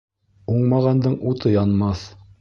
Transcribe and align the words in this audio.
Уңмағандың 0.53 1.15
уты 1.33 1.55
янмаҫ. 1.61 2.11